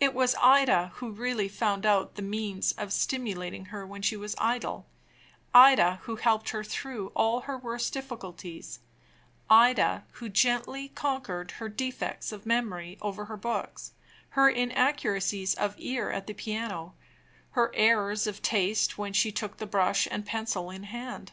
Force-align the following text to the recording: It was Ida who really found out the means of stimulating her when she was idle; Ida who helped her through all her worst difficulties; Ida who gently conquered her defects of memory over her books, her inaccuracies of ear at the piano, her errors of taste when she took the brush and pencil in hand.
It 0.00 0.12
was 0.12 0.34
Ida 0.42 0.90
who 0.96 1.12
really 1.12 1.46
found 1.46 1.86
out 1.86 2.16
the 2.16 2.20
means 2.20 2.72
of 2.72 2.92
stimulating 2.92 3.66
her 3.66 3.86
when 3.86 4.02
she 4.02 4.16
was 4.16 4.34
idle; 4.38 4.86
Ida 5.54 6.00
who 6.02 6.16
helped 6.16 6.48
her 6.48 6.64
through 6.64 7.12
all 7.14 7.42
her 7.42 7.56
worst 7.56 7.92
difficulties; 7.92 8.80
Ida 9.48 10.02
who 10.14 10.28
gently 10.30 10.88
conquered 10.88 11.52
her 11.62 11.68
defects 11.68 12.32
of 12.32 12.44
memory 12.44 12.98
over 13.00 13.26
her 13.26 13.36
books, 13.36 13.92
her 14.30 14.50
inaccuracies 14.50 15.54
of 15.54 15.76
ear 15.78 16.10
at 16.10 16.26
the 16.26 16.34
piano, 16.34 16.94
her 17.52 17.70
errors 17.76 18.26
of 18.26 18.42
taste 18.42 18.98
when 18.98 19.12
she 19.12 19.30
took 19.30 19.58
the 19.58 19.64
brush 19.66 20.08
and 20.10 20.26
pencil 20.26 20.70
in 20.70 20.82
hand. 20.82 21.30